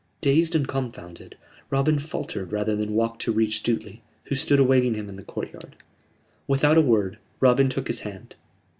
Dazed 0.19 0.55
and 0.55 0.67
confounded, 0.67 1.37
Robin 1.69 1.99
faltered 1.99 2.51
rather 2.51 2.75
than 2.75 2.93
walked 2.95 3.21
to 3.21 3.31
reach 3.31 3.61
Stuteley, 3.61 3.99
who 4.23 4.33
stood 4.35 4.59
awaiting 4.59 4.95
him 4.95 5.07
in 5.09 5.15
the 5.15 5.21
courtyard. 5.21 5.75
Without 6.47 6.75
a 6.75 6.81
word, 6.81 7.19
Robin 7.39 7.69
took 7.69 7.85
his 7.85 7.99
hand. 7.99 8.33